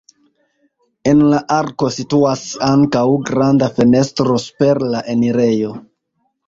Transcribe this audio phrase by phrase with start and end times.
[1.11, 5.81] En la arko situas ankaŭ granda fenestro super la enirejo.